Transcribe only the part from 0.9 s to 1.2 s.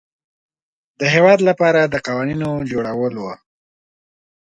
د